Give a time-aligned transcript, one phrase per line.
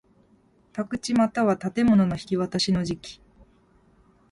[0.73, 3.21] 宅地又は建物の引渡しの時期